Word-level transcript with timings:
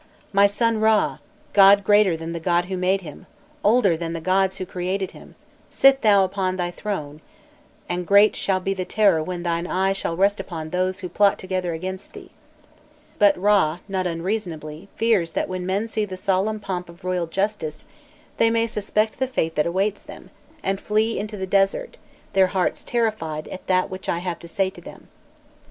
"My 0.33 0.47
son 0.47 0.79
Râ, 0.81 1.19
god 1.53 1.83
greater 1.83 2.17
than 2.17 2.31
the 2.31 2.39
god 2.39 2.65
who 2.65 2.75
made 2.75 3.01
him, 3.01 3.27
older 3.63 3.95
than 3.95 4.13
the 4.13 4.19
gods 4.19 4.57
who 4.57 4.65
created 4.65 5.11
him, 5.11 5.35
sit 5.69 6.01
thou 6.01 6.23
upon 6.25 6.55
thy 6.55 6.71
throne, 6.71 7.21
and 7.87 8.07
great 8.07 8.35
shall 8.35 8.59
be 8.59 8.73
the 8.73 8.83
terror 8.83 9.21
when 9.21 9.43
thine 9.43 9.67
eye 9.67 9.93
shall 9.93 10.17
rest 10.17 10.39
upon 10.39 10.71
those 10.71 11.01
who 11.01 11.07
plot 11.07 11.37
together 11.37 11.73
against 11.75 12.13
thee!" 12.13 12.31
But 13.19 13.35
Râ 13.35 13.81
not 13.87 14.07
unreasonably 14.07 14.89
fears 14.95 15.33
that 15.33 15.47
when 15.47 15.67
men 15.67 15.87
see 15.87 16.03
the 16.05 16.17
solemn 16.17 16.59
pomp 16.59 16.89
of 16.89 17.03
royal 17.03 17.27
justice, 17.27 17.85
they 18.37 18.49
may 18.49 18.65
suspect 18.65 19.19
the 19.19 19.27
fate 19.27 19.53
that 19.53 19.67
awaits 19.67 20.01
them, 20.01 20.31
and 20.63 20.81
"flee 20.81 21.19
into 21.19 21.37
the 21.37 21.45
desert, 21.45 21.97
their 22.33 22.47
hearts 22.47 22.81
terrified 22.83 23.47
at 23.49 23.67
that 23.67 23.91
which 23.91 24.09
I 24.09 24.17
have 24.17 24.39
to 24.39 24.47
say 24.47 24.71
to 24.71 24.81
them." 24.81 25.09